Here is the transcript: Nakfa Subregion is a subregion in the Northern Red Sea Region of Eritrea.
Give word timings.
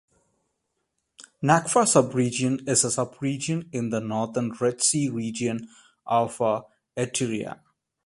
Nakfa 1.43 1.85
Subregion 1.85 2.67
is 2.67 2.83
a 2.83 2.87
subregion 2.87 3.69
in 3.71 3.91
the 3.91 3.99
Northern 3.99 4.49
Red 4.51 4.81
Sea 4.81 5.09
Region 5.09 5.69
of 6.07 6.39
Eritrea. 6.97 7.59